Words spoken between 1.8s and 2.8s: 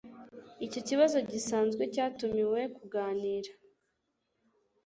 cyatumiwe